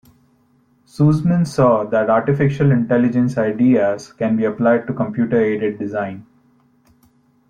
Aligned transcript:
Sussman 0.87 1.45
saw 1.45 1.83
that 1.83 2.09
artificial 2.09 2.71
intelligence 2.71 3.37
ideas 3.37 4.11
can 4.13 4.35
be 4.35 4.45
applied 4.45 4.87
to 4.87 4.95
computer-aided 4.95 5.77
design. 5.77 6.25